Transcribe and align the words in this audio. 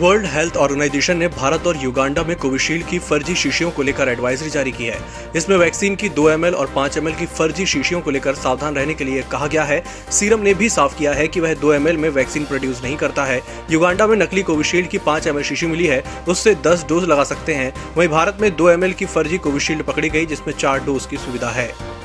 World 0.00 0.26
health 0.26 0.56
organisation 0.56 1.16
ने 1.16 1.28
भारत 1.28 1.66
और 1.66 1.76
Uganda 1.76 2.22
में 2.22 2.34
कोविशील्ड 2.36 2.86
की 2.86 2.98
फर्जी 2.98 3.34
शीशियों 3.34 3.70
को 3.70 3.82
लेकर 3.82 4.08
एडवाइजरी 4.08 4.50
जारी 4.50 4.72
की 4.72 4.84
है। 4.84 4.98
इसमें 5.36 5.56
वैक्सीन 5.56 5.96
की 5.96 6.08
2 6.08 6.28
एम 6.30 6.44
और 6.44 6.72
5 6.76 6.98
एम 6.98 7.10
की 7.10 7.26
फर्जी 7.26 7.66
शीशियों 7.66 8.00
को 8.00 8.10
लेकर 8.10 8.34
सावधान 8.34 8.74
रहने 8.74 8.94
के 8.94 9.04
लिए 9.04 9.22
कहा 9.22 9.46
गया 9.46 9.64
है। 9.64 9.82
सीरम 10.10 10.40
ने 10.40 10.54
भी 10.54 10.68
साफ़ 10.68 10.98
किया 10.98 11.12
है 11.12 11.28
कि 11.28 11.40
वह 11.40 11.54
2 11.54 11.72
एम 11.72 11.88
में 12.00 12.08
वैक्सीन 12.08 12.44
प्रोड्यूस 12.44 12.82
नहीं 12.82 12.96
करता 12.96 13.24
है। 13.24 13.40
युगांडा 13.70 14.06
में 14.06 14.16
नकली 14.16 14.42
कोविशील्ड 14.42 14.88
की 14.88 14.98
5 14.98 15.26
एम 15.26 15.42
शीशी 15.42 15.66
मिली 15.66 15.86
है, 15.86 16.02
उससे 16.28 16.54
10 16.54 16.86
डोज 16.88 17.04
लगा 17.04 17.24
सकते 17.24 17.54
हैं। 17.54 17.72
वहीं 17.96 18.08
भारत 18.08 18.38
में 18.40 18.56
दो 18.56 18.70
एम 18.70 18.92
की 18.92 19.06
फर्जी 19.06 19.38
कोविशील्ड 19.38 19.82
पकड़ी 19.82 20.08
गई, 20.08 20.26
जिसमें 20.26 20.54
चार 20.54 20.84
डोज 20.84 21.06
की 21.06 21.16
सुविधा 21.16 21.50
है। 21.50 21.95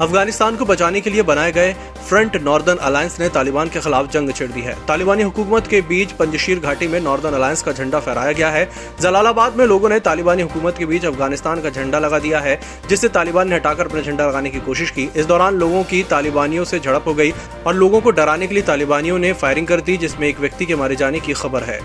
अफ़गानिस्तान 0.00 0.56
को 0.56 0.64
बचाने 0.64 1.00
के 1.00 1.10
लिए 1.10 1.22
बनाए 1.22 1.52
गए 1.52 1.72
फ्रंट 2.08 2.36
नॉर्दर्न 2.36 2.76
अलायंस 2.78 3.18
ने 3.20 3.28
तालिबान 3.28 3.68
के 3.68 3.80
खिलाफ 3.80 4.10
जंग 4.10 4.32
छेड़ 4.32 4.50
दी 4.50 4.60
है। 4.60 4.74
तालिबानी 4.86 5.22
हुकूमत 5.22 5.66
के 5.66 5.80
बीच 5.80 6.12
पंजशीर 6.12 6.58
घाटी 6.58 6.88
में 6.88 7.00
नॉर्दर्न 7.00 7.34
अलायंस 7.34 7.62
का 7.62 7.72
झंडा 7.72 8.00
फहराया 8.00 8.32
गया 8.32 8.50
है। 8.50 8.68
जलालाबाद 9.00 9.56
में 9.56 9.64
लोगों 9.66 9.88
ने 9.88 9.98
तालिबानी 10.00 10.42
हुकूमत 10.42 10.78
के 10.78 10.86
बीच 10.86 11.04
अफ़गानिस्तान 11.04 11.60
का 11.60 11.70
झंडा 11.70 11.98
लगा 11.98 12.18
दिया 12.18 12.40
है, 12.40 12.58
जिससे 12.88 13.08
तालिबान 13.08 13.48
ने 13.48 13.56
हटाकर 13.56 13.86
अपना 13.86 14.00
झंडा 14.00 14.28
लगाने 14.28 14.50
की 14.50 14.60
कोशिश 14.60 14.90
की। 14.90 15.08
इस 15.16 15.26
दौरान 15.26 15.54
लोगों 15.54 15.82
की 15.84 16.02
तालिबानियों 16.02 16.64
से 16.64 16.78
झड़प 16.80 17.04
हो 17.06 17.14
गई 17.14 17.32
और 17.66 17.74
लोगों 17.74 18.00
को 18.00 18.10
डराने 18.10 18.46
के 18.46 18.54
लिए 18.54 18.62
तालिबानियों 18.62 19.18
ने 19.18 19.32
फायरिंग 19.32 19.66
कर 19.66 19.80
दी, 19.80 19.96
जिसमें 19.96 20.28
एक 20.28 20.40
व्यक्ति 20.40 20.66
के 20.66 20.76
मारे 20.76 20.96
जाने 20.96 21.20
की 21.20 21.32
खबर 21.32 21.62
है। 21.62 21.80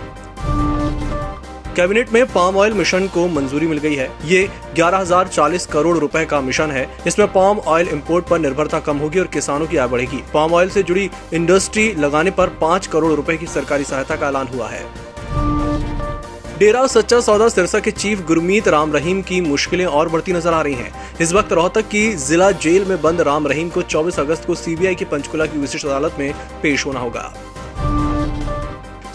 कैबिनेट 1.74 2.12
में 2.14 2.26
पाम 2.28 2.58
ऑयल 2.58 2.74
मिशन 2.74 3.08
को 3.08 3.28
मंजूरी 3.28 3.68
मिल 3.68 3.78
गई 3.78 3.96
है। 3.96 4.10
ये 4.26 4.48
ग्यारह 4.76 4.98
हज़ार 4.98 5.28
चालीस 5.28 5.66
करोड़ 5.66 5.98
रुपए 5.98 6.26
का 6.26 6.42
मिशन 6.42 6.72
है। 6.72 6.88
इसमें 7.08 7.28
पाम 7.34 7.60
ऑयल 7.60 7.88
इंपोर्ट 7.90 8.26
पर 8.26 8.40
निर्भरता 8.40 8.80
कम 8.80 8.98
होगी 8.98 9.20
और 9.20 9.28
किसानों 9.28 9.68
की 9.68 9.78
आय 9.78 9.88
बढ़ेगी। 9.88 10.24
पाम 10.34 10.54
ऑयल 10.54 10.70
से 10.70 10.84
जुड़ी 10.84 11.10
इंडस्ट्री 11.34 11.92
लगाने 11.96 12.32
पर 12.32 12.50
पाँच 12.62 12.88
करोड़ 12.88 13.14
रुपए 13.14 13.38
की 13.38 13.48
सरकारी 13.48 13.84
सहायता 13.84 14.16
का 14.16 14.28
ऐलान 14.28 14.48
हुआ 14.48 14.68
है। 14.68 14.86
डेरा 16.60 16.86
सच्चा 16.88 17.20
सौदा 17.22 17.48
सिरसा 17.50 17.80
के 17.80 17.92
चीफ 17.92 18.26
गुरमीत 18.26 18.68
राम 18.68 18.94
रहीम 18.94 19.22
की 19.22 19.40
मुश्किलें 19.42 19.86
और 19.86 20.10
बढ़ती 20.10 20.34
नज़र 20.34 20.54
आ 20.54 20.62
रही 20.62 20.74
हैं। 20.74 21.18
इस 21.22 21.34
वक्त 21.34 21.54
रोहतक 21.54 21.88
की 21.88 22.12
जिला 22.18 22.52
जेल 22.60 22.86
में 22.86 23.02
बंद 23.02 23.22
राम 23.22 23.48
रहीम 23.48 23.70
को 23.70 23.82
24 23.84 24.20
अगस्त 24.20 24.46
को 24.46 24.56
सीबीआई 24.56 24.96
की 24.96 25.06
पंचकुला 25.06 25.46
की 25.46 25.60
विशिष्ट 25.60 25.86
अदालत 25.86 26.16
में 26.20 26.34
पेश 26.64 26.86
होना 26.86 27.00
होगा। 27.00 27.34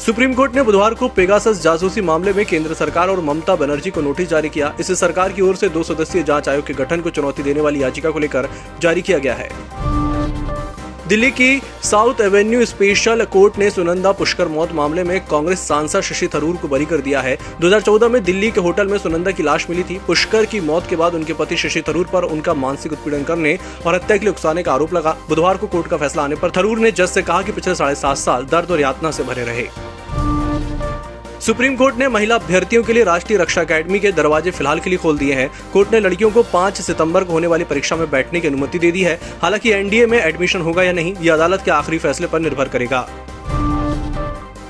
सुप्रीम 0.08 0.34
कोर्ट 0.34 0.54
ने 0.54 0.62
बुधवार 0.62 0.94
को 0.94 1.08
पेगासस 1.08 1.60
जासूसी 1.62 2.00
मामले 2.00 2.32
में 2.32 2.44
केंद्र 2.46 2.74
सरकार 2.74 3.08
और 3.08 3.20
ममता 3.20 3.56
बनर्जी 3.56 3.90
को 3.90 4.00
नोटिस 4.00 4.28
जारी 4.28 4.48
किया। 4.48 4.72
इसे 4.80 4.94
सरकार 4.94 5.32
की 5.32 5.42
ओर 5.42 5.56
से 5.56 5.68
दो 5.68 5.82
सदस्यीय 5.82 6.22
जाँच 6.22 6.48
आयोग 6.48 6.66
के 6.66 6.74
गठन 6.74 7.00
को 7.00 7.10
चुनौती 7.10 7.42
देने 7.42 7.60
वाली 7.60 7.82
याचिका 7.82 8.10
को 8.10 8.18
लेकर 8.18 8.48
जारी 8.80 9.02
किया 9.02 9.18
गया 9.18 9.34
है। 9.34 9.48
दिल्ली 11.08 11.30
की 11.30 11.60
साउथ 11.82 12.20
एवेन्यू 12.20 12.64
स्पेशल 12.64 13.24
कोर्ट 13.24 13.58
ने 13.58 13.70
सुनंदा 13.70 14.12
पुष्कर 14.12 14.48
मौत 14.48 14.72
मामले 14.72 15.04
में 15.04 15.20
कांग्रेस 15.20 15.66
सांसद 15.68 16.00
शशि 16.00 16.28
थरूर 16.28 16.56
को 16.56 16.68
बरी 16.68 16.84
कर 16.84 17.00
दिया 17.00 17.20
है। 17.20 17.36
2014 17.60 18.08
में 18.08 18.22
दिल्ली 18.24 18.50
के 18.50 18.60
होटल 18.60 18.86
में 18.86 18.98
सुनंदा 18.98 19.30
की 19.30 19.42
लाश 19.42 19.66
मिली 19.70 19.82
थी। 19.82 19.98
पुष्कर 20.06 20.44
की 20.44 20.60
मौत 20.60 20.86
के 20.90 20.96
बाद 20.96 21.14
उनके 21.14 21.32
पति 21.32 21.56
शशि 21.56 21.82
थरूर 21.88 22.06
पर 22.12 22.22
उनका 22.22 22.54
मानसिक 22.54 22.92
उत्पीड़न 22.92 23.24
करने 23.24 23.58
और 23.86 23.94
हत्या 23.94 24.16
के 24.16 24.24
लिए 24.24 24.32
उकसाने 24.32 24.62
का 24.62 24.72
आरोप 24.72 24.94
लगा। 24.94 25.16
बुधवार 25.28 25.56
को 25.56 25.66
कोर्ट 25.66 25.86
का 25.86 25.96
फैसला 25.96 26.22
आने 26.22 26.36
पर 26.36 26.50
थरूर 26.50 26.78
ने 26.78 26.92
जज 26.92 27.08
से 27.08 27.22
कहा 27.22 27.42
कि 27.42 27.52
पिछले 27.52 27.74
साढ़े 27.74 27.94
सात 27.94 28.16
साल 28.16 28.46
दर्द 28.46 28.70
और 28.70 28.80
यातना 28.80 29.10
से 29.10 29.22
भरे 29.22 29.44
रहे। 29.44 29.68
सुप्रीम 31.40 31.76
कोर्ट 31.76 31.96
ने 31.96 32.08
महिला 32.08 32.34
अभ्यर्थियों 32.34 32.82
के 32.82 32.92
लिए 32.92 33.04
राष्ट्रीय 33.04 33.38
रक्षा 33.38 33.60
अकेडमी 33.60 33.98
के 34.00 34.10
दरवाजे 34.12 34.50
फ़िलहाल 34.50 34.80
के 34.80 34.90
लिए 34.90 34.98
खोल 34.98 35.18
दिए 35.18 35.34
हैं। 35.34 35.48
कोर्ट 35.72 35.92
ने 35.92 36.00
लड़कियों 36.00 36.30
को 36.30 36.42
5 36.42 36.80
सितंबर 36.80 37.24
को 37.24 37.32
होने 37.32 37.46
वाली 37.46 37.64
परीक्षा 37.64 37.96
में 37.96 38.10
बैठने 38.10 38.40
की 38.40 38.48
अनुमति 38.48 38.78
दे 38.78 38.90
दी 38.92 39.02
है। 39.02 39.18
हालाँकि 39.42 39.70
एनडीए 39.70 40.06
में 40.06 40.18
एडमिशन 40.18 40.60
होगा 40.60 40.82
या 40.82 40.92
नहीं 40.92 41.14
ये 41.16 41.30
अदालत 41.30 41.62
के 41.64 41.70
आखिरी 41.70 41.98
फैसले 41.98 42.26
पर 42.26 42.40
निर्भर 42.40 42.68
करेगा। 42.68 43.08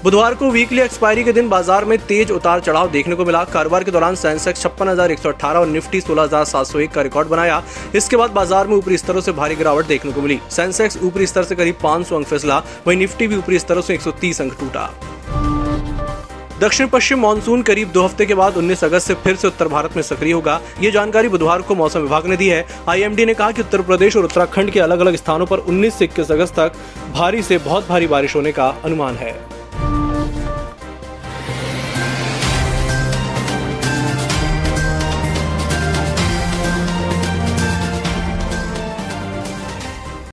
बुधवार 0.05 0.35
को 0.35 0.51
वीकली 0.51 0.81
एक्सपायरी 0.81 1.23
के 1.25 1.33
दिन 1.33 1.49
बाज़ार 1.49 1.85
में 1.85 1.97
तेज 1.99 2.31
उतार 2.31 2.61
चढ़ाव 2.61 2.91
देखने 2.91 3.15
को 3.15 3.25
मिला। 3.25 3.43
कारोबार 3.45 3.85
के 3.85 3.91
दौरान 3.91 4.15
सेंसेक्स 4.15 4.63
छप्पन 4.63 4.89
और 4.89 5.67
निफ्टी 5.67 6.01
सोलह 6.01 6.23
हज़ार 6.23 6.45
सात 6.45 6.67
सौ 6.67 6.79
एक 6.79 6.91
का 6.91 7.03
रिकॉर्ड 7.03 7.29
बनाया। 7.29 7.63
इसके 7.95 8.17
बाद 8.17 8.31
बाज़ार 8.31 8.67
में 8.67 8.77
ऊपरी 8.77 8.99
स्तरों 8.99 9.21
से 9.21 9.33
भारी 9.33 9.57
गिरावट 9.57 9.87
देखने 9.87 10.13
को 10.13 10.21
मिली। 10.21 10.39
सेंसेक्स 10.51 10.99
ऊपरी 11.03 11.27
स्तर 11.27 11.45
से 11.45 11.55
करीब 11.55 11.79
500 11.83 12.17
अंक 12.17 12.27
फिसला, 12.27 12.63
वहीं 12.87 12.99
निफ्टी 12.99 13.27
भी 13.27 13.37
ऊपरी 13.37 13.59
स्तरों 13.59 13.83
से 13.83 13.95
130 13.95 14.41
अंक 14.41 14.57
टूटा। 14.61 14.91
दक्षिण 16.61 16.87
पश्चिम 16.89 17.21
मानसून 17.21 17.63
करीब 17.63 17.91
दो 17.93 18.05
हफ़्ते 18.05 18.27
के 18.27 18.35
बाद 18.35 18.57
19 18.57 18.85
अगस्त 18.85 19.07
से 19.07 19.15
फिर 19.17 19.37
से 19.37 19.49
उत्तर 19.49 19.69
भारत 19.69 19.97
में 19.97 20.03
सक्रिय 20.05 20.33
होगा। 20.33 20.61
ये 20.81 20.91
जानकारी 20.91 21.29
बुधवार 21.29 21.63
को 21.63 21.75
मौसम 21.75 22.01
विभाग 22.01 22.27
ने 22.27 22.37
दी 22.37 22.49
है। 22.49 22.65
आईएमडी 22.89 23.27
ने 23.27 23.35
कहा 23.35 23.51
कि 23.51 23.63
उत्तर 23.63 23.83
प्रदेश 23.83 24.17
और 24.17 24.25
उत्तराखंड 24.25 24.71
के 24.71 24.81
अलग 24.81 25.01
अलग 25.01 25.17
स्थानों 25.17 25.47
पर 25.47 25.67
19 25.69 25.99
से 25.99 26.05
इक्कीस 26.05 26.31
अगस्त 26.31 26.55
तक 26.55 26.73
भारी 27.13 27.43
से 27.43 27.59
बहुत 27.61 27.89
भारी 27.89 28.07
बारिश 28.07 28.37
होने 28.37 28.53
का 28.53 28.75
अनुमान 28.85 29.17
है। 29.17 29.58